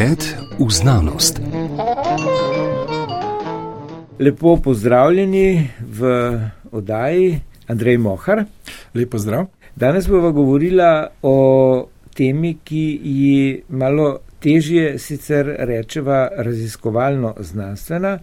[0.00, 0.24] Pogled
[0.58, 1.40] v znanost.
[4.18, 6.04] Lepo pozdravljeni v
[6.72, 8.44] oddaji Andrej Mohar.
[8.94, 9.46] Lepo zdrav.
[9.76, 10.82] Danes bomo govorili
[11.22, 18.18] o temi, ki ji malo težje sicer rečeva raziskovalno znanstvena,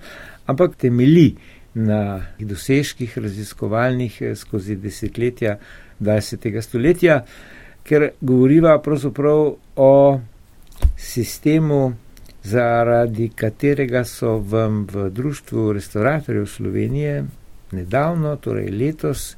[0.46, 1.36] ampak temeli
[1.74, 5.60] na dosežkih raziskovalnih skozi desetletja
[6.02, 6.62] 20.
[6.62, 7.22] stoletja,
[7.84, 10.20] ker govoriva pravzaprav o
[10.98, 11.94] sistemu,
[12.44, 17.26] zaradi katerega so vam v Društvu restauratorjev Slovenije
[17.72, 19.36] nedavno, torej letos,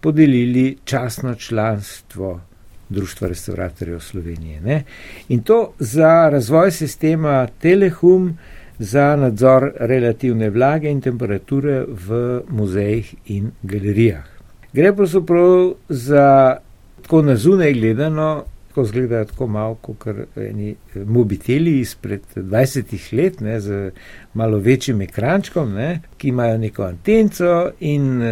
[0.00, 2.40] podelili časno članstvo
[2.88, 4.60] Društva restauratorjev Slovenije.
[4.60, 4.84] Ne?
[5.28, 8.38] In to za razvoj sistema Telehum,
[8.78, 14.24] za nadzor relativne vlage in temperature v muzejih in galerijah.
[14.72, 16.56] Gre pravzaprav za
[17.02, 20.76] tako na zunaj gledano, tako zgleda tako malo kot eni
[21.06, 23.90] mobiteli izpred 20 let, ne, z
[24.34, 28.22] malo večjim ekrančkom, ne, ki imajo neko antenco in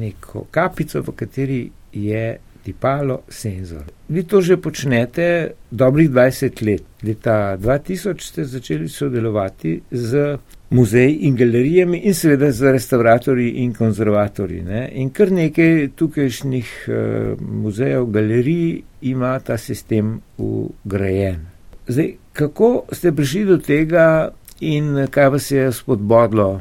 [0.00, 1.60] neko kapico, v kateri
[1.92, 3.84] je tipalo senzor.
[4.08, 6.84] Vi to že počnete dobrih 20 let.
[7.02, 10.36] Leta 2000 ste začeli sodelovati z
[10.70, 14.62] muzeji in galerijami in seveda z restauratorji in konzervatorji.
[14.62, 14.88] Ne?
[14.92, 21.46] In kar nekaj tukajšnjih uh, muzejev, galerij ima ta sistem ugrajen.
[21.88, 26.60] Zdaj, kako ste prišli do tega in kaj vas je spodbodlo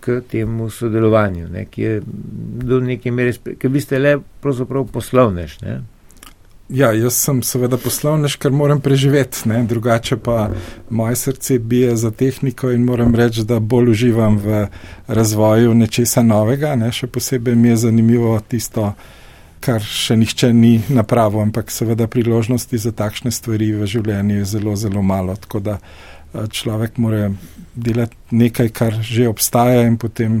[0.00, 1.64] k temu sodelovanju, ne?
[1.64, 2.02] ki je
[2.64, 4.16] do neke mere, ker vi ste le
[4.92, 5.60] poslovnež?
[5.62, 5.80] Ne?
[6.72, 9.58] Ja, jaz sem seveda poslovnež, ker moram preživeti, ne?
[9.68, 10.46] drugače pa
[10.88, 14.62] moje srce bije za tehniko in moram reči, da bolj uživam v
[15.06, 16.72] razvoju nečesa novega.
[16.80, 16.88] Ne?
[16.88, 18.94] Še posebej mi je zanimivo tisto,
[19.60, 24.76] kar še nihče ni napravil, ampak seveda priložnosti za takšne stvari v življenju je zelo,
[24.76, 25.36] zelo malo.
[25.36, 25.76] Tako da
[26.32, 27.28] človek mora
[27.74, 30.40] delati nekaj, kar že obstaja in potem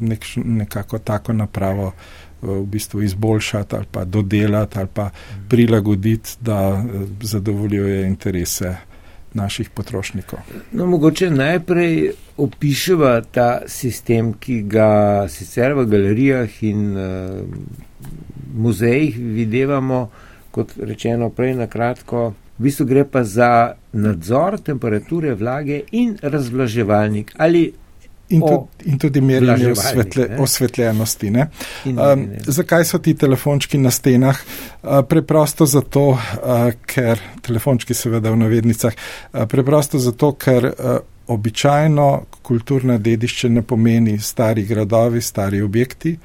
[0.00, 1.94] nek, nekako tako napravo
[2.42, 5.10] v bistvu izboljšati ali pa dodelati ali pa
[5.48, 8.76] prilagoditi, da eh, zadovoljuje interese
[9.34, 10.38] naših potrošnikov.
[10.72, 17.40] No, mogoče najprej opiševa ta sistem, ki ga sicer v galerijah in uh,
[18.54, 20.08] muzejih videvamo,
[20.50, 27.32] kot rečeno prej na kratko, v bistvu gre pa za nadzor temperature vlage in razvlaževalnik
[27.38, 27.72] ali
[28.32, 31.30] in, tudi, in tudi merjenje osvetle, osvetljenosti.
[31.30, 31.46] Ne?
[31.84, 34.42] In, um, in, zakaj so ti telefončki na stenah?
[34.82, 40.98] Uh, preprosto zato, uh, ker telefončki seveda v navednicah, uh, preprosto zato, ker uh,
[41.32, 42.08] običajno
[42.42, 46.16] kulturna dediščina pomeni stari gradovi, stari objekti,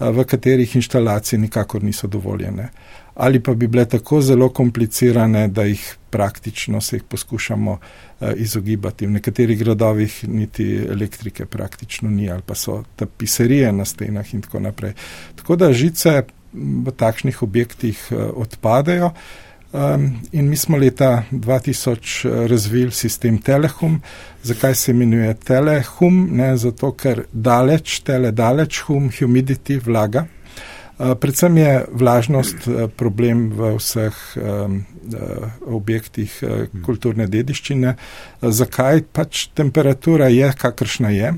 [0.00, 2.68] v katerih inštalacije nikakor niso dovoljene.
[3.14, 5.84] Ali pa bi bile tako zelo komplicirane, da jih
[6.16, 7.78] praktično se jih poskušamo
[8.20, 9.06] Eh, izogibati.
[9.06, 14.60] V nekaterih gradovih niti elektrike praktično ni, ali pa so tapiserije na stenah in tako
[14.60, 14.92] naprej.
[15.36, 16.22] Tako da žice
[16.54, 19.10] v takšnih objektih eh, odpadajo.
[19.72, 24.00] Um, in mi smo leta 2000 eh, razvili sistem Telehum.
[24.42, 26.28] Zakaj se imenuje Telehum?
[26.32, 30.24] Ne, zato, ker daleč, tele daleč, hum, humidity, vlaga.
[30.96, 34.14] Uh, predvsem je vlažnost uh, problem v vseh
[35.12, 37.88] Eh, objektih eh, kulturne dediščine.
[37.88, 41.32] Eh, zakaj pač temperatura je, kakršna je,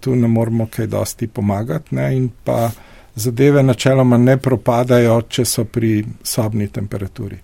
[0.00, 2.10] tu ne moramo kaj dosti pomagati ne?
[2.16, 2.70] in pa
[3.14, 7.38] zadeve načeloma ne propadajo, če so pri sobni temperaturi.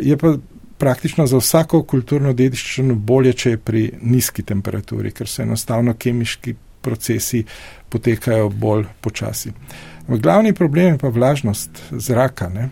[0.00, 0.32] Je pa
[0.78, 6.54] praktično za vsako kulturno dediščino bolje, če je pri nizki temperaturi, ker se enostavno kemiški
[6.80, 7.44] procesi
[7.92, 9.52] potekajo bolj počasi.
[10.08, 12.48] Glavni problem je pa vlažnost zraka.
[12.48, 12.68] Ne?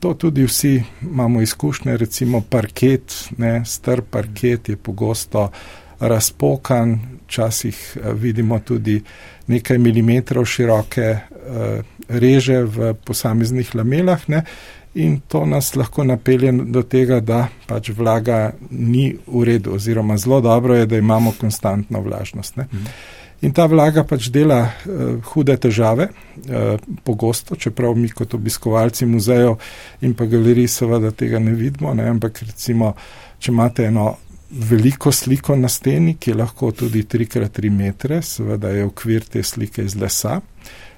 [0.00, 5.50] To tudi vsi imamo izkušnje, recimo parket, ne, star parket je pogosto
[6.00, 9.02] razpokan, včasih eh, vidimo tudi
[9.46, 14.44] nekaj milimetrov široke uh, reže v posameznih lamelah ne,
[14.94, 20.40] in to nas lahko napelje do tega, da pač vlaga ni v redu oziroma zelo
[20.40, 22.56] dobro je, da imamo konstantno vlažnost.
[22.56, 22.68] Ne.
[22.72, 22.86] Mm.
[23.40, 29.56] In ta vlaga pač dela uh, hude težave, uh, pogosto, čeprav mi kot obiskovalci muzejev
[30.04, 32.10] in pa galerij seveda tega ne vidimo, ne?
[32.12, 32.92] ampak recimo,
[33.40, 34.10] če imate eno
[34.50, 39.84] veliko sliko na steni, ki je lahko tudi 3x3 metre, seveda je okvir te slike
[39.86, 40.40] iz lesa,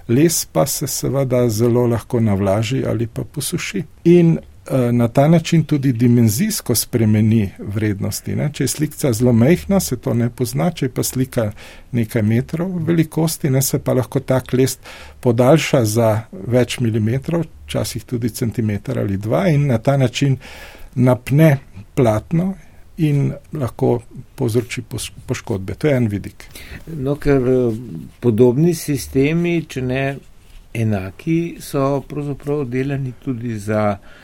[0.08, 3.84] les pa se seveda zelo lahko navlaži ali pa posuši.
[4.10, 4.38] In
[4.70, 8.36] na ta način tudi dimenzijsko spremeni vrednosti.
[8.36, 8.50] Ne?
[8.52, 11.50] Če je slika zelo mehna, se to ne pozna, če je pa slika
[11.92, 14.86] nekaj metrov velikosti, ne se pa lahko tak list
[15.20, 20.36] podaljša za več milimetrov, včasih tudi centimeter ali dva in na ta način
[20.94, 21.58] napne
[21.94, 22.54] platno
[22.96, 24.00] in lahko
[24.36, 24.82] povzroči
[25.26, 25.74] poškodbe.
[25.74, 26.44] To je en vidik.
[26.86, 27.78] No, ker eh,
[28.20, 30.02] podobni sistemi, če ne
[30.72, 34.21] enaki, so pravzaprav delani tudi za um,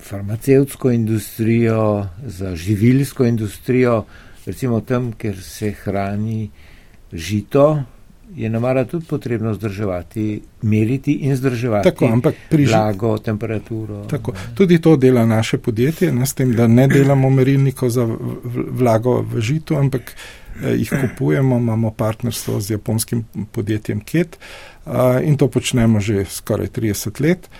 [0.00, 4.04] farmacevtsko industrijo, za živilsko industrijo,
[4.46, 6.50] recimo tam, ker se hrani
[7.12, 7.82] žito,
[8.34, 14.04] je namara tudi potrebno zdrževati, meriti in zdrževati tako, ampak pri vlago, temperaturo.
[14.04, 14.32] Tako.
[14.54, 18.08] Tudi to dela naše podjetje, ne s tem, da ne delamo merilnikov za
[18.70, 20.16] vlago v žitu, ampak
[20.62, 24.92] jih kupujemo, imamo partnerstvo z japonskim podjetjem KET eh,
[25.24, 27.50] in to počnemo že skoraj 30 let.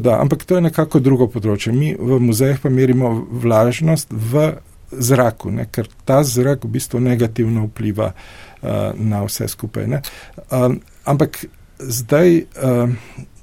[0.00, 1.70] Da, ampak to je nekako drugo področje.
[1.72, 4.56] Mi v muzejih pa merimo vlažnost v
[4.90, 9.86] zraku, ne, ker ta zrak v bistvu negativno vpliva uh, na vse skupaj.
[10.50, 11.46] Um, ampak
[11.78, 12.98] zdaj um,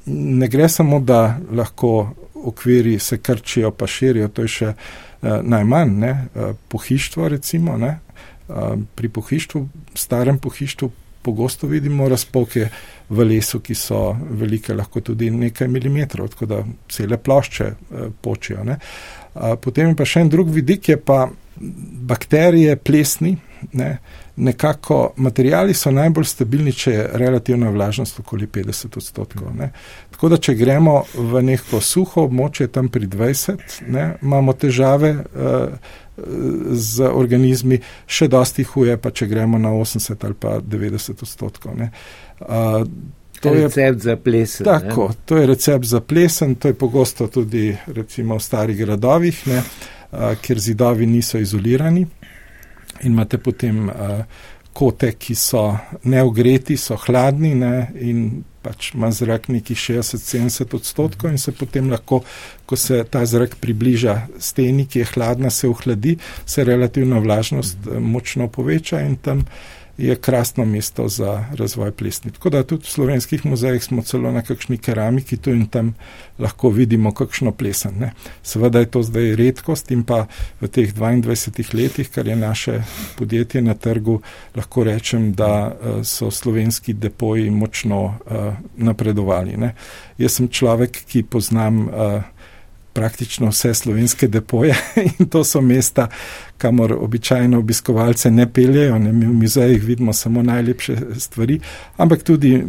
[0.05, 2.11] ne gre samo, da lahko
[2.43, 4.73] okviri se krčijo, pa širijo, to je še
[5.23, 5.99] najmanj.
[5.99, 6.27] Ne?
[6.35, 7.99] Uh, pohištvo, recimo, ne?
[8.47, 10.91] Uh, pri pohištvu, starem pohištvu,
[11.21, 12.67] pogosto vidimo razpoke
[13.09, 17.69] v lesu, ki so velike, lahko tudi nekaj milimetrov, tako da cele plošče
[18.21, 18.65] počijo.
[18.65, 21.29] Uh, potem pa še en drug vidik, je pa
[22.09, 23.37] bakterije, plesni.
[23.73, 23.97] Ne?
[24.35, 29.51] nekako materijali so najbolj stabilni, če je relativna vlažnost okoli 50 odstotkov.
[29.57, 29.69] Ne.
[30.11, 35.91] Tako da, če gremo v neko suho območje, tam pri 20, ne, imamo težave uh,
[36.69, 41.77] z organizmi, še dosti huje, pa če gremo na 80 ali pa 90 odstotkov.
[41.77, 41.91] Ne.
[42.41, 42.81] Uh,
[43.43, 44.63] To je recept za plesen.
[44.63, 45.15] Tako, ne?
[45.27, 50.02] to je recept za plesen, to je pogosto tudi recimo v starih gradovih, ne, a,
[50.41, 52.05] kjer zidovi niso izolirani
[53.01, 53.89] in imate potem
[54.73, 55.67] kote, ki so
[56.09, 62.21] neogreti, so hladni ne, in pač ima zrak nekih 60-70 odstotkov in se potem lahko,
[62.65, 66.15] ko se ta zrak približa steni, ki je hladna, se ohladi,
[66.45, 69.45] se relativna vlažnost uh, močno poveča in tam
[69.97, 72.31] je krasno mesto za razvoj plesni.
[72.31, 75.93] Tako da tudi v slovenskih muzejih smo celo na kakšni keramiki tu in tam
[76.39, 77.99] lahko vidimo kakšno plesen.
[77.99, 78.11] Ne.
[78.43, 80.25] Seveda je to zdaj redkost in pa
[80.61, 82.81] v teh 22 letih, kar je naše
[83.17, 84.21] podjetje na trgu,
[84.55, 89.57] lahko rečem, da uh, so slovenski depoji močno uh, napredovali.
[89.57, 89.75] Ne.
[90.17, 92.23] Jaz sem človek, ki poznam uh,
[92.93, 94.75] praktično vse slovenske depoje
[95.19, 96.07] in to so mesta,
[96.57, 98.99] kamor običajno obiskovalce ne peljejo.
[98.99, 99.11] Ne?
[99.11, 101.59] V muzejih vidimo samo najlepše stvari,
[101.97, 102.63] ampak tudi eh,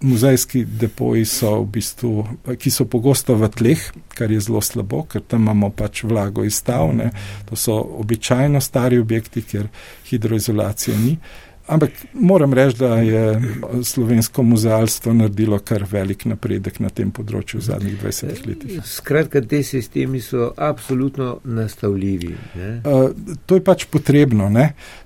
[0.00, 2.26] muzejski depoji so v bistvu,
[2.58, 3.82] ki so pogosto v tleh,
[4.14, 6.94] kar je zelo slabo, ker tam imamo pač vlago izstav.
[6.96, 7.10] Ne?
[7.50, 9.68] To so običajno stari objekti, ker
[10.10, 11.18] hidroizolacije ni.
[11.66, 13.42] Ampak moram reči, da je
[13.84, 18.80] slovensko muzealstvo naredilo kar velik napredek na tem področju v zadnjih 20 letih.
[18.84, 22.34] Skratka, te sistemi so absolutno nastavljivi.
[22.84, 23.14] Uh,
[23.46, 24.50] to je pač potrebno.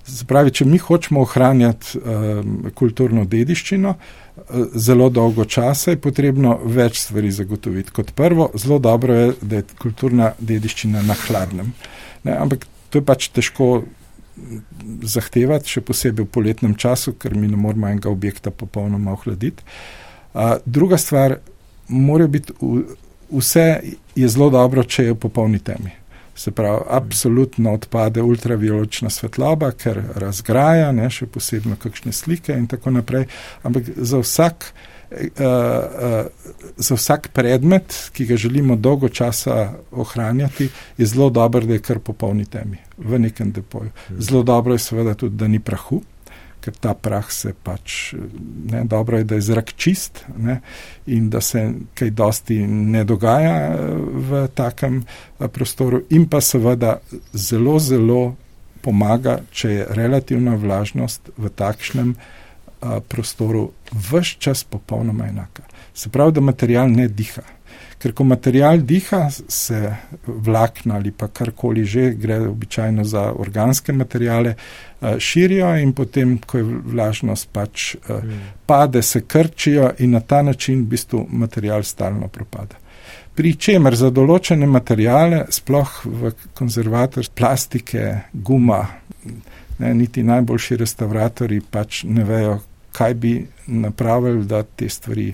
[0.03, 6.99] Spravi, če mi hočemo ohranjati um, kulturno dediščino, uh, zelo dolgo časa je potrebno več
[7.05, 7.95] stvari zagotoviti.
[7.95, 11.71] Kot prvo, zelo dobro je, da je kulturna dediščina na hladnem.
[12.27, 12.35] Ne?
[12.35, 13.69] Ampak to je pač težko
[15.03, 19.63] zahtevati, še posebej v poletnem času, ker mi ne moramo enega objekta popolnoma ohladiti.
[20.65, 21.39] Druga stvar,
[21.87, 22.53] mora biti
[23.29, 23.65] vse
[24.15, 25.95] je zelo dobro, če je v popolni temi.
[26.39, 32.93] Se pravi, absolutno odpade ultravioletna svetloba, ker razgraja, ne, še posebno kakšne slike in tako
[32.95, 33.27] naprej.
[33.67, 34.98] Ampak za vsak uh,
[36.77, 41.99] za vsak predmet, ki ga želimo dolgo časa ohranjati, je zelo dobro, da je kar
[41.99, 43.89] popolni temi v nekem depoju.
[44.07, 44.21] Hmm.
[44.21, 46.01] Zelo dobro je seveda tudi, da ni prahu.
[46.59, 48.13] Ker ta prah se pač,
[48.71, 50.57] ne, dobro je, da je zrak čist ne,
[51.07, 51.61] in da se
[51.95, 53.77] kaj dosti ne dogaja eh,
[54.11, 55.05] v takem
[55.39, 56.97] prostoru, in pa seveda
[57.31, 58.35] zelo, zelo
[58.81, 62.13] pomaga, če je relativna vlažnost v takšnem
[62.81, 65.63] uh, prostoru vse čas popolnoma enaka.
[65.93, 67.43] Se pravi, da material ne diha.
[67.99, 69.79] Ker ko material diha, se
[70.25, 74.55] vlakna ali pa karkoli že, gre običajno za organske materijale,
[75.19, 78.39] širijo in potem, ko je vlažnost pač mm.
[78.65, 82.79] pade, se krčijo in na ta način v bistvu material stalno propada.
[83.35, 88.81] Pri čemer za določene materijale, sploh v konzervator, plastike, guma,
[89.79, 92.59] ne, niti najboljši restauratori pač ne vejo,
[92.91, 93.33] kaj bi
[93.67, 95.33] napravili, da te stvari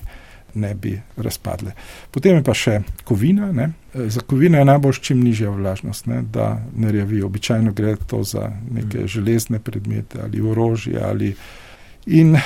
[0.55, 1.71] ne bi razpadle.
[2.12, 3.51] Potem je pa še kovina.
[3.51, 3.69] Ne.
[3.93, 7.21] Za kovino je najbolj čim nižja vlažnost, ne, da ne rjavi.
[7.21, 9.07] Običajno gre to za neke mm.
[9.07, 11.35] železne predmete ali orožje ali
[12.05, 12.41] In uh,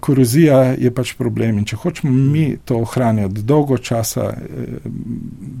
[0.00, 1.58] korozija je pač problem.
[1.58, 4.84] In če hočemo mi to ohranjati dolgo časa, eh,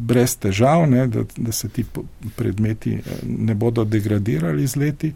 [0.06, 1.84] brez težav, ne, da, da se ti
[2.36, 5.12] predmeti ne bodo degradirali z leti,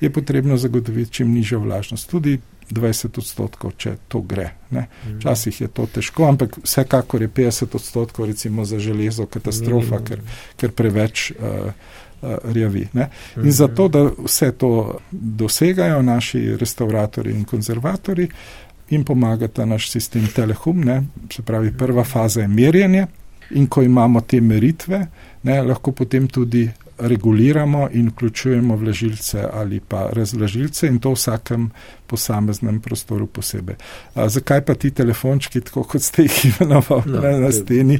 [0.00, 2.10] je potrebno zagotoviti čim nižjo vlažnost.
[2.10, 2.36] Tudi
[2.70, 4.50] 20 odstotkov, če to gre.
[4.70, 4.86] Ne.
[4.86, 5.18] Mhm.
[5.18, 10.24] Včasih je to težko, ampak vsekakor je 50 odstotkov, recimo za železo, katastrofa, ker,
[10.56, 11.32] ker preveč.
[11.38, 11.70] Uh,
[12.24, 13.02] Rjavi, In
[13.36, 13.50] mhm.
[13.52, 18.28] zato, da vse to dosegajo naši restauratori in konzervatori,
[18.90, 20.80] jim pomagata naš sistem Telehum.
[20.80, 21.02] Ne?
[21.32, 23.06] Se pravi, prva faza je merjenje,
[23.50, 25.06] in ko imamo te meritve,
[25.42, 31.70] ne, lahko potem tudi reguliramo in vključujemo vlažilce ali pa razvlažilce in to v vsakem
[32.06, 33.76] posameznem prostoru posebej.
[34.14, 37.98] A, zakaj pa ti telefončki, tako kot ste jih imenovali no, na steni?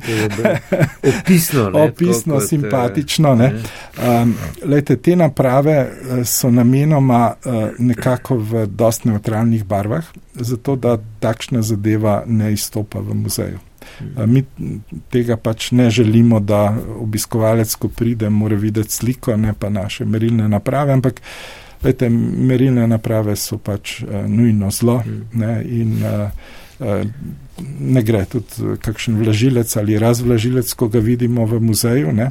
[1.02, 3.34] Opisno, ne, Opisno kot, simpatično.
[3.34, 3.52] Ne.
[3.98, 4.34] Um,
[4.64, 11.62] lejte, te naprave eh, so namenoma uh, nekako v dost neutralnih barvah, zato da takšna
[11.62, 13.58] zadeva ne izstopa v muzeju.
[14.26, 14.42] Mi
[15.10, 20.48] tega pač ne želimo, da obiskovalec, ko pride, mora videti sliko, ne pa naše merilne
[20.48, 21.20] naprave, ampak
[21.82, 26.30] vete, merilne naprave so pač uh, nujno zlo ne, in uh,
[26.80, 27.02] uh,
[27.80, 32.12] ne gre tudi kakšen vlažilec ali razvlažilec, ko ga vidimo v muzeju.
[32.12, 32.30] Ne,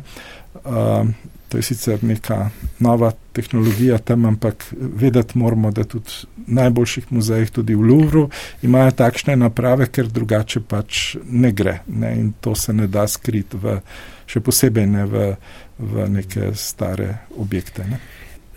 [0.63, 1.07] uh,
[1.53, 6.09] To je sicer neka nova tehnologija tam, ampak vedeti moramo, da tudi
[6.47, 8.23] v najboljših muzejih, tudi v Louvru,
[8.65, 11.75] imajo takšne naprave, ker drugače pač ne gre.
[11.87, 12.15] Ne?
[12.17, 13.77] In to se ne da skriti, v,
[14.25, 15.29] še posebej ne v,
[15.77, 17.85] v neke stare objekte.
[17.85, 18.01] Ne?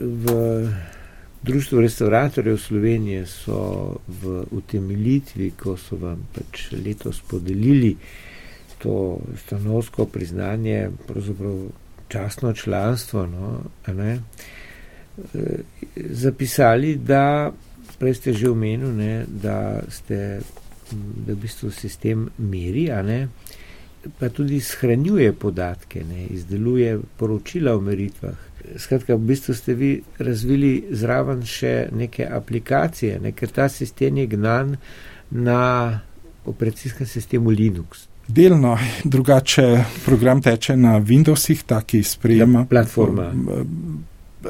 [0.00, 0.40] V
[1.44, 7.92] Društvu restauratorjev Slovenije so v utemeljitvi, ko so vam pač letos podelili
[8.80, 11.66] to stanovsko priznanje, pravzaprav
[12.08, 14.18] časno članstvo, no, ne,
[15.34, 15.58] e,
[15.94, 17.52] zapisali, da,
[17.98, 20.40] prej ste že omenili, da ste,
[20.92, 23.28] da v bistvu sistem meri, ne,
[24.18, 28.36] pa tudi shranjuje podatke, ne, izdeluje poročila o meritvah.
[28.76, 34.26] Skratka, v bistvu ste vi razvili zraven še neke aplikacije, ne, ker ta sistem je
[34.26, 34.76] gnan
[35.30, 36.00] na
[36.46, 38.06] operacijskem sistemu Linux.
[38.28, 42.58] Delno drugače program teče na Windowsih, taki sprejema.
[42.58, 43.32] Ja, platforma.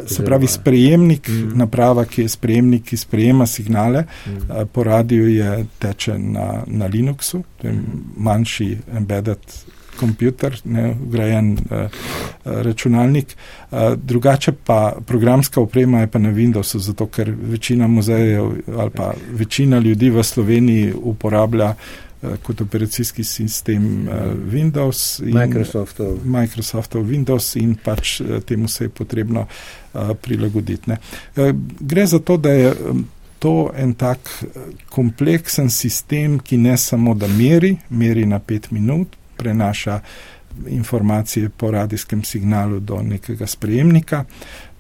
[0.06, 1.52] Se pravi, sprejemnik, mm.
[1.58, 4.66] naprava, ki je sprejemnik, ki sprejema signale, mm.
[4.72, 8.04] po radiju je teče na, na Linuxu, to je mm.
[8.16, 9.38] manjši embedded
[10.00, 11.86] kompjuter, ne ugrajen uh,
[12.44, 13.36] računalnik.
[13.70, 19.12] Uh, drugače pa programska oprema je pa na Windowsu, zato ker večina muzejev ali pa
[19.32, 22.05] večina ljudi v Sloveniji uporablja uh,
[22.42, 24.14] kot operacijski sistem uh,
[24.52, 26.18] Windows in Microsoftov.
[26.24, 29.46] Microsoftov Windows in pač uh, temu se je potrebno
[30.22, 30.90] prilagoditi.
[30.90, 32.74] Uh, gre za to, da je
[33.38, 34.44] to en tak
[34.90, 40.00] kompleksen sistem, ki ne samo da meri, meri na pet minut, prenaša
[40.66, 44.24] informacije po radijskem signalu do nekega sprejemnika,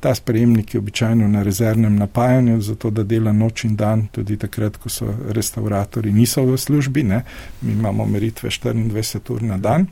[0.00, 4.76] Ta sprejemnik je običajno na rezervnem napajanju, zato da dela noč in dan, tudi takrat,
[4.76, 7.02] ko so restauratori niso v službi.
[7.02, 7.22] Ne.
[7.62, 9.86] Mi imamo meritve 24 ur na dan.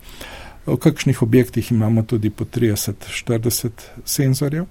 [0.67, 3.71] V kakšnih objektih imamo tudi po 30-40
[4.05, 4.65] senzorjev.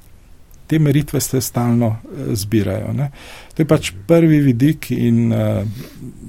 [0.68, 2.94] Te meritve se stalno uh, zbirajo.
[2.94, 3.12] Ne.
[3.54, 5.66] To je pač prvi vidik in uh,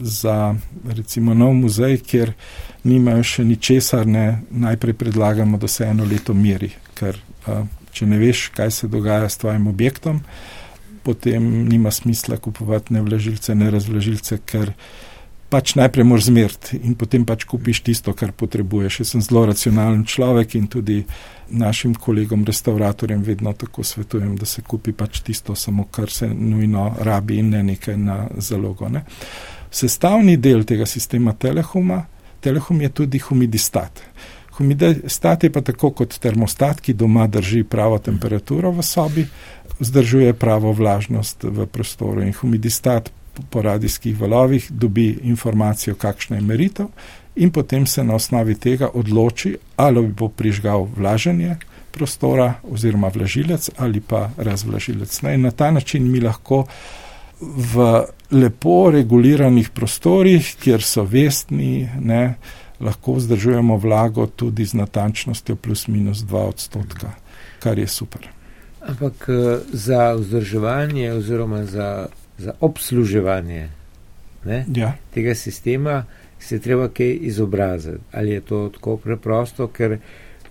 [0.00, 0.54] za
[0.88, 2.32] recimo nov muzej, kjer
[2.84, 8.18] nimajo še ničesar, ne, najprej predlagamo, da se eno leto meri, ker uh, če ne
[8.18, 10.20] veš, kaj se dogaja s tvojim objektom,
[11.04, 14.72] potem nima smisla kupovati ne vlažilce, ne razvlažilce, ker
[15.52, 19.00] pač najprej moraš zmeriti in potem pač kupiš tisto, kar potrebuješ.
[19.02, 21.02] Jaz sem zelo racionalen človek in tudi
[21.54, 26.88] našim kolegom, restauratorjem, vedno tako svetujem, da se kupi pač tisto, samo kar se nujno
[27.06, 28.88] rabi in ne nekaj na zalogo.
[28.88, 29.04] Ne.
[29.70, 32.02] Sestavni del tega sistema Telehuma,
[32.40, 34.02] Telehum je tudi humidistat.
[34.56, 39.26] Humidistat je pa tako kot termostat, ki doma drži pravo temperaturo v sobi,
[39.80, 42.23] vzdržuje pravo vlažnost v prostoru.
[42.23, 43.11] In humidistat
[43.50, 46.87] po radijskih valovih dobi informacijo, kakšna je meritev,
[47.37, 51.56] in potem se na osnovi tega odloči, ali bo prižgal vlaženje
[51.94, 55.23] prostora oziroma vlažilec ali pa razvlažilec.
[55.23, 56.64] Ne, in na ta način mi lahko
[57.40, 62.34] v lepo reguliranih prostorih, kjer so vestni, ne,
[62.81, 67.14] lahko vzdržujemo vlago tudi z natančnostjo plus minus 2 odstotka,
[67.59, 68.28] kar je super.
[68.81, 72.07] Ampak eh, za vzdrževanje oziroma za,
[72.38, 73.69] za obsluževanje
[74.45, 74.93] ne, ja.
[75.14, 76.04] tega sistema
[76.38, 77.99] se treba kaj izobraziti.
[78.12, 79.99] Ali je to tako preprosto, ker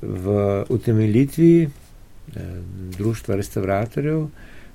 [0.02, 1.70] v utemeljitvi eh,
[2.98, 4.28] društva restauratorjev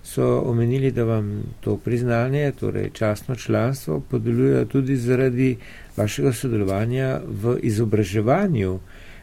[0.05, 5.57] so omenili, da vam to priznanje, torej častno članstvo, podeljujejo tudi zaradi
[5.97, 8.79] vašega sodelovanja v izobraževanju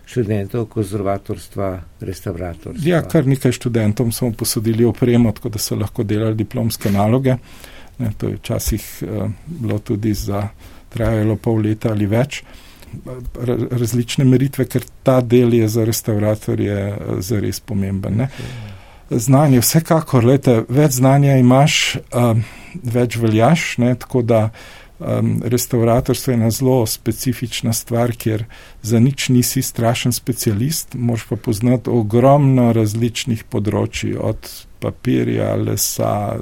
[0.05, 2.89] študentov konzervatorstva, restauratorstva.
[2.89, 7.35] Ja, kar nekaj študentom smo posodili opremo, tako da so lahko delali diplomske naloge.
[7.97, 10.47] Ne, to je včasih uh, bilo tudi za
[10.89, 12.43] trajalo pol leta ali več.
[13.71, 18.21] Različne meritve, ker ta del je za restauratorje eh, zares pomemben.
[18.21, 18.29] Ne.
[19.09, 22.41] Znanje, vsekakor, lete, več znanja imaš, um,
[22.81, 24.39] več veljaš, ne, tako da
[24.97, 28.47] um, restauratorstvo je ena zelo specifična stvar, kjer
[28.81, 34.49] za nič nisi strašen specialist, moš pa poznati ogromno različnih področji, od
[34.81, 36.39] papirja, lesa,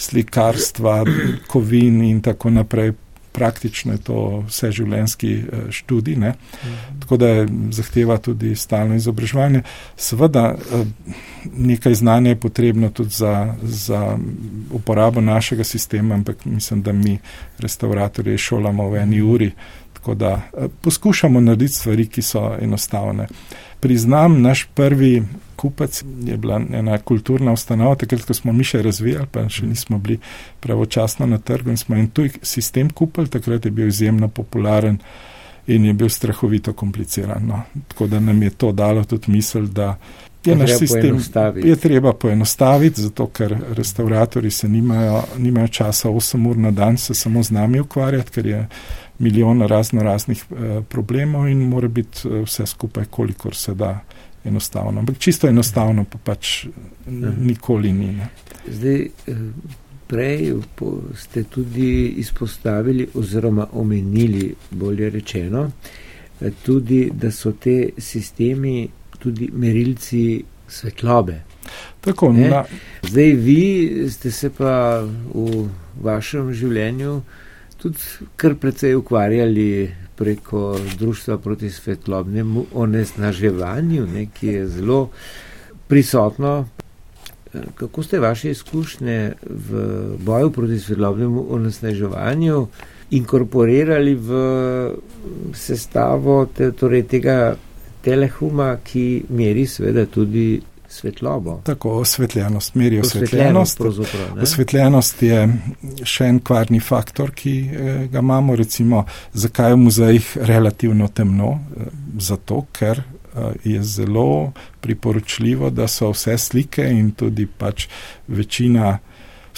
[0.00, 1.04] slikarstva,
[1.50, 2.96] kovin in tako naprej
[3.32, 6.34] praktično je to vseživljenjski eh, študij, ne?
[7.00, 9.62] Tako da zahteva tudi stalno izobraževanje.
[9.96, 10.84] Seveda eh,
[11.56, 14.18] nekaj znanja je potrebno tudi za, za
[14.72, 17.18] uporabo našega sistema, ampak mislim, da mi
[17.58, 19.50] restauratorje šolamo v eni uri,
[19.92, 23.26] tako da eh, poskušamo narediti stvari, ki so enostavne.
[23.80, 25.22] Priznam, naš prvi
[25.56, 29.98] kupec, je bila ena kulturna ustanova, takrat, ko smo mi še razvijali, pa še nismo
[29.98, 30.18] bili
[30.60, 34.96] pravočasno na trgu in smo en tuj sistem kupili, takrat je bil izjemno popularen
[35.66, 37.44] in je bil strahovito kompliciran.
[37.46, 37.62] No.
[37.92, 39.96] Tako da nam je to dalo tudi misel, da
[40.44, 41.20] je naš sistem
[41.56, 47.14] je treba poenostaviti, zato ker restauratori se nimajo, nimajo časa 8 ur na dan se
[47.14, 48.68] samo z nami ukvarjati, ker je
[49.20, 54.00] milijon razno raznih eh, problemov in mora biti eh, vse skupaj, kolikor se da
[54.44, 55.00] enostavno.
[55.00, 56.66] Ampak čisto enostavno pa pač
[57.40, 58.06] nikoli ni.
[58.06, 58.28] Ne.
[58.68, 59.36] Zdaj, eh,
[60.06, 60.54] prej
[61.16, 65.70] ste tudi izpostavili oziroma omenili, bolje rečeno,
[66.40, 71.40] eh, tudi, da so te sistemi tudi merilci svetlobe.
[72.00, 72.64] Tako, na...
[73.02, 73.62] Zdaj, vi
[74.10, 75.68] ste se pa v
[76.02, 77.20] vašem življenju
[77.82, 77.98] tudi
[78.36, 85.08] kar precej ukvarjali preko Društva proti svetlobnemu onesnaževanju, ne, ki je zelo
[85.88, 86.68] prisotno.
[87.74, 89.80] Kako ste vaše izkušnje v
[90.18, 92.66] boju proti svetlobnemu onesnaževanju
[93.10, 94.30] inkorporirali v
[95.54, 97.56] sestavo te, torej tega
[98.04, 101.60] telehuma, ki meri seveda tudi svetlobo.
[101.64, 103.80] Tako, osvetljenost, meri osvetljenost.
[104.42, 105.44] Osvetljenost je
[106.04, 111.52] še en kvarni faktor, ki eh, ga imamo, recimo, zakaj je v muzejih relativno temno?
[111.76, 117.86] Eh, zato, ker eh, je zelo priporočljivo, da so vse slike in tudi pač
[118.28, 118.98] večina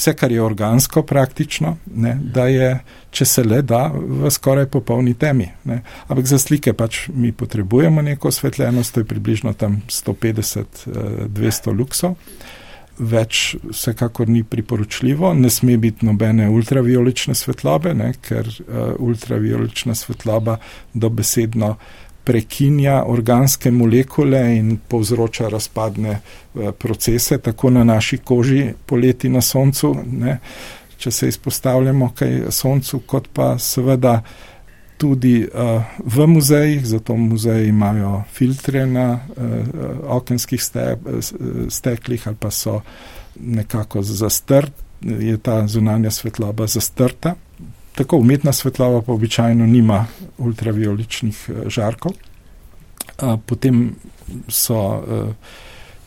[0.02, 2.70] vse, kar je organsko praktično, ne, da je,
[3.10, 5.46] če se le da, v skoraj popolni temi.
[5.64, 5.82] Ne.
[6.08, 12.16] Ampak za slike pač mi potrebujemo neko osvetljenost, to je približno tam 150-200 eh, luksov.
[12.98, 20.58] Več vsekakor ni priporočljivo, ne sme biti nobene ultraviolične svetlobe, ne, ker uh, ultraviolična svetloba
[20.92, 21.72] dobesedno
[22.24, 29.96] prekinja organske molekule in povzroča razpadne eh, procese, tako na naši koži poleti na soncu,
[30.06, 30.38] ne,
[30.98, 34.20] če se izpostavljamo kaj soncu, kot pa seveda
[35.02, 39.48] tudi uh, v muzejih, zato muzeji imajo filtre na uh,
[40.14, 40.84] okenskih ste,
[41.68, 42.80] steklih ali pa so
[43.40, 47.34] nekako zastrt, je ta zunanja svetloba zastrta,
[47.94, 50.06] Tako umetna svetlava pa običajno nima
[50.38, 52.12] ultravioličnih eh, žarkov.
[53.46, 53.94] Potem
[54.48, 55.34] so eh,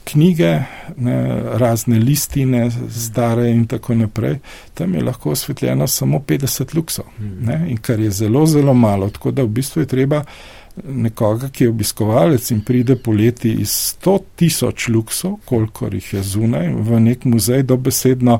[0.06, 0.60] knjige,
[0.98, 4.38] ne, razne listine, stare in tako naprej.
[4.74, 9.10] Tam je lahko osvetljeno samo 50 luksov, ne, in kar je zelo, zelo malo.
[9.10, 10.24] Tako da v bistvu je treba
[10.84, 13.72] nekoga, ki je obiskovalec in pride poleti iz
[14.04, 18.40] 100 tisoč luksov, kolikor jih je zunaj, v nek muzej dobesedno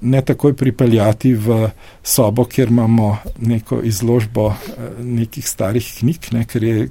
[0.00, 1.68] ne takoj pripeljati v
[2.02, 6.88] sobo, kjer imamo neko izložbo eh, nekih starih knjig, ne, ker, je,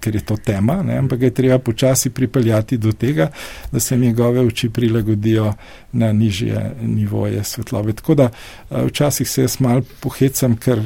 [0.00, 3.30] ker je to tema, ne, ampak je treba počasi pripeljati do tega,
[3.72, 5.52] da se njegove oči prilagodijo
[5.92, 7.92] na nižje nivoje svetlobe.
[7.92, 10.82] Tako da eh, včasih se jaz mal pohecam, ker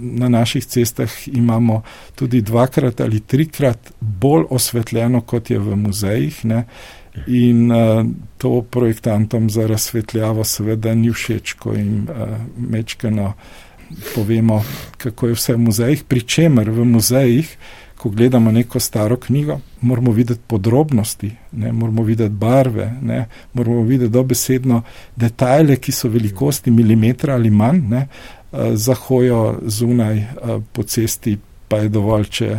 [0.00, 1.82] na naših cestah imamo
[2.14, 6.44] tudi dvakrat ali trikrat bolj osvetljeno, kot je v muzejih.
[6.44, 6.64] Ne,
[7.26, 8.06] In uh,
[8.38, 13.32] to projektantom za razsvetljavo seveda ni všeč, ko jim uh, mečkano
[14.14, 14.64] povemo,
[14.96, 16.04] kako je vse v muzejih.
[16.08, 17.56] Pričemer v muzejih,
[17.96, 24.12] ko gledamo neko staro knjigo, moramo videti podrobnosti, ne, moramo videti barve, ne, moramo videti
[24.12, 24.82] dobesedno
[25.16, 31.38] detajle, ki so velikosti milimetra ali manj, ne, uh, za hojo zunaj uh, po cesti
[31.68, 32.50] pa je dovolj, če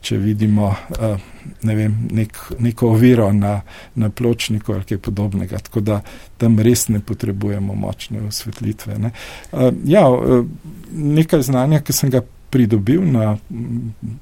[0.00, 1.28] če vidimo uh,
[1.62, 3.60] ne vem, nek, neko oviro na,
[3.94, 5.58] na pločniku ali kaj podobnega.
[5.68, 6.00] Tako da
[6.38, 8.98] tam res ne potrebujemo močne osvetlitve.
[8.98, 9.12] Ne.
[9.52, 10.44] Uh, ja, uh,
[10.92, 13.36] nekaj znanja, ki sem ga pridobil na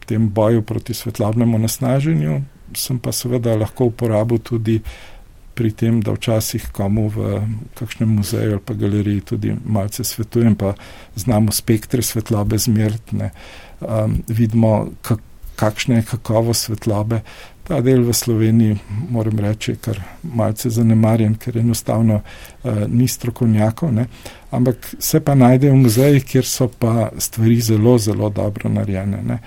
[0.06, 2.40] tem boju proti svetlobnemu nasnaženju,
[2.74, 4.80] sem pa seveda lahko uporabil tudi
[5.56, 7.40] pri tem, da včasih komu v
[7.78, 10.74] kakšnem muzeju ali pa galeriji tudi malce svetujem, pa
[11.16, 13.30] znamo spektre svetlobe zmertne,
[13.80, 15.22] um, vidimo, kak,
[15.56, 17.20] kakšna je kakovost svetlobe.
[17.66, 18.76] Ta del v Sloveniji,
[19.10, 24.06] moram reči, je kar malce zanemarjen, ker enostavno uh, ni strokovnjakov, ne?
[24.50, 29.18] ampak se pa najde v muzejih, kjer so pa stvari zelo, zelo dobro narejene.
[29.26, 29.38] Ne?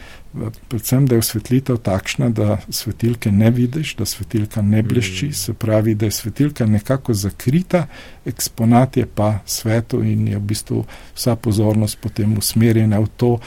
[0.67, 5.34] Predvsem, da je osvetlitev takšna, da svetilke ne vidiš, da svetilka ne blešči, mm.
[5.34, 7.86] se pravi, da je svetilka nekako zakrita,
[8.26, 10.84] eksponat je pa svetu in je v bistvu
[11.15, 13.38] vsa pozornost potem usmerjena v to,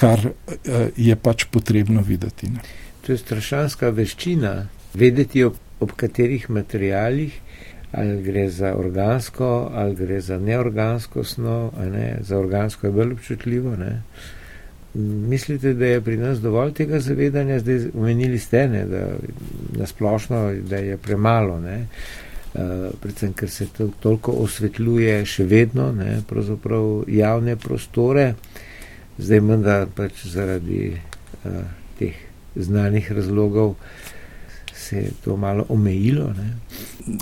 [0.00, 0.32] kar uh,
[0.96, 2.48] je pač potrebno videti.
[2.48, 2.64] Ne?
[3.06, 4.54] To je strašanska veščina,
[4.94, 7.36] vedeti ob, ob katerih materijalih,
[7.92, 12.18] ali gre za organsko, ali gre za neorgansko snov, ne?
[12.22, 13.76] za organsko je bolj občutljivo.
[13.76, 14.02] Ne?
[14.94, 19.04] Mislite, da je pri nas dovolj tega zavedanja, zdaj omenili ste, ne, da
[19.78, 21.76] nasplošno, da je premalo, ne,
[22.54, 28.32] uh, predvsem, ker se to toliko osvetljuje še vedno, ne, pravzaprav javne prostore,
[29.20, 30.94] zdaj menda pač zaradi
[31.44, 31.62] uh,
[31.98, 32.16] teh
[32.56, 33.74] znanih razlogov
[34.74, 36.32] se je to malo omejilo.
[36.32, 36.56] Ne?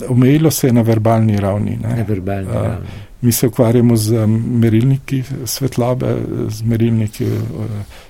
[0.09, 1.77] Omejilo se je na verbalni ravni.
[1.81, 2.87] Na verbalni uh, ravni.
[3.21, 6.15] Mi se ukvarjamo z merilniki svetlobe,
[6.49, 7.65] z merilniki uh,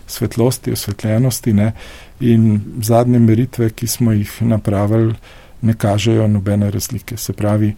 [0.07, 1.71] svetlosti, osvetljenosti ne?
[2.19, 5.15] in zadnje meritve, ki smo jih napravili,
[5.61, 7.17] ne kažejo nobene razlike.
[7.17, 7.73] Se pravi,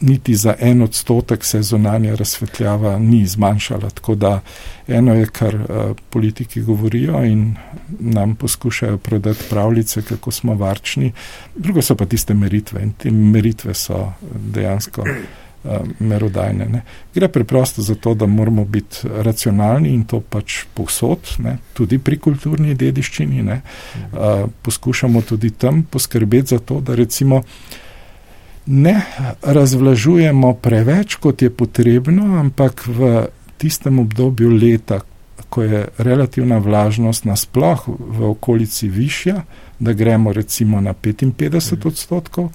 [0.00, 3.90] niti za en odstotek se zunanja razsvetljava ni zmanjšala.
[3.90, 4.40] Tako da
[4.88, 7.54] eno je, kar uh, politiki govorijo in
[7.88, 11.12] nam poskušajo prodati pravljice, kako smo varčni,
[11.54, 16.66] drugo so pa tiste meritve in te meritve so dejansko uh, merodajne.
[16.66, 16.82] Ne.
[17.14, 22.18] Gre preprosto za to, da moramo biti racionalni in to pač povsod, ne, tudi pri
[22.18, 23.42] kulturni dediščini.
[23.42, 23.60] Ne.
[24.12, 27.42] Uh, poskušamo tudi tam poskrbeti za to, da recimo
[28.66, 29.02] ne
[29.42, 33.26] razvlažujemo preveč, kot je potrebno, ampak v
[33.56, 35.00] tistem obdobju leta,
[35.48, 39.42] ko je relativna vlažnost nasploh v okolici višja,
[39.78, 42.50] da gremo recimo na 55 odstotkov,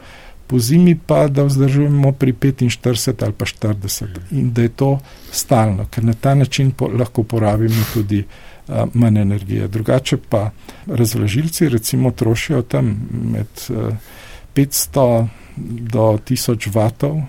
[0.47, 4.99] po zimi pa da vzdržujemo pri 45 ali pa 40 in da je to
[5.31, 8.25] stalno, ker na ta način po, lahko porabimo tudi
[8.67, 9.67] a, manj energije.
[9.67, 10.49] Drugače pa
[10.87, 13.91] razvlažilci recimo trošijo tam med a,
[14.55, 17.23] 500 do 1000 vatov uh,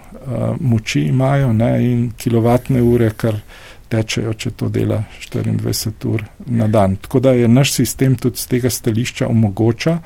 [0.60, 3.40] moči imajo ne, in kilovatne ure, kar
[3.88, 6.96] tečejo, če to dela 24 ur na dan.
[6.96, 9.98] Tako da je naš sistem tudi z tega stališča omogoča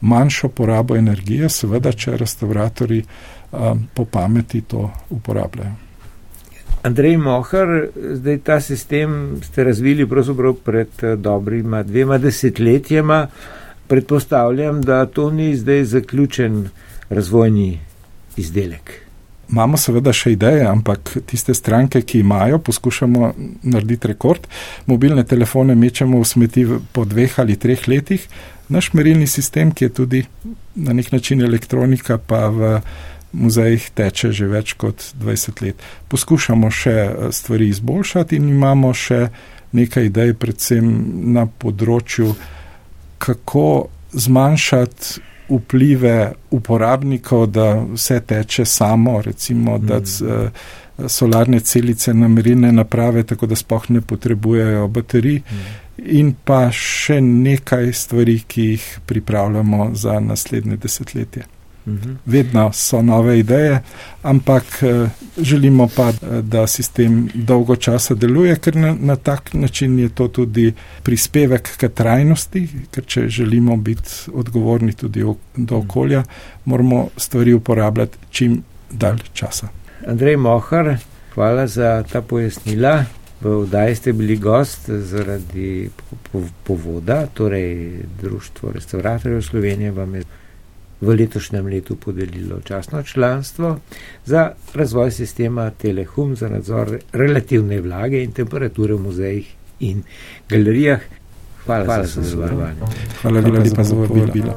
[0.00, 5.90] manjšo porabo energije, seveda, če restauratori uh, po pameti to uporabljajo.
[6.82, 13.26] Andrej Mohar, zdaj ta sistem ste razvili pravzaprav pred eh, dobrima dvema desetletjema.
[13.86, 16.68] Predpostavljam, da to ni zdaj zaključen
[17.10, 17.78] razvojni
[18.36, 18.92] izdelek.
[19.50, 23.32] Imamo seveda še ideje, ampak tiste stranke, ki imajo, poskušamo
[23.66, 24.46] narediti rekord.
[24.86, 28.28] Mobilne telefone mečemo v smeti po dveh ali treh letih.
[28.70, 30.20] Naš merilni sistem, ki je tudi
[30.78, 32.76] na nek način elektronika, pa v
[33.32, 35.82] muzejih teče že več kot 20 let.
[36.10, 39.28] Poskušamo še eh, stvari izboljšati in imamo še
[39.74, 40.86] nekaj idej, predvsem
[41.34, 42.34] na področju,
[43.22, 51.08] kako zmanjšati vplive uporabnikov, da vse teče samo, recimo, da mm.
[51.08, 55.40] solarne celice na merilne naprave, tako da spoh ne potrebujejo baterij.
[55.50, 55.78] Mm.
[56.20, 61.44] In pa še nekaj stvari, ki jih pripravljamo za naslednje desetletje.
[61.90, 62.12] Mhm.
[62.26, 63.82] Vedno so nove ideje,
[64.22, 69.98] ampak eh, želimo pa, eh, da sistem dolgo časa deluje, ker na, na tak način
[69.98, 70.72] je to tudi
[71.02, 75.74] prispevek k trajnosti, ker če želimo biti odgovorni tudi do mhm.
[75.74, 76.24] okolja,
[76.64, 79.68] moramo stvari uporabljati čim dalj časa.
[80.06, 80.96] Andrej Mohar,
[81.34, 83.04] hvala za ta pojasnila.
[83.40, 85.90] V vdaji ste bili gost zaradi
[86.64, 90.22] povoda, torej Društvo restauratorjev Slovenije vam je
[91.00, 93.78] v letošnjem letu podelilo časno članstvo
[94.24, 100.02] za razvoj sistema Telehum za nadzor relativne vlage in temperature v muzejih in
[100.48, 101.00] galerijah.
[101.64, 102.78] Hvala, Hvala za sodelovanje.
[103.22, 104.54] Hvala, Hvala lepa za povabilo.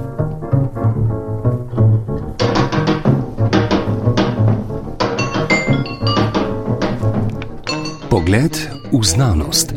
[8.09, 8.57] Pogled
[8.91, 9.73] v znanost.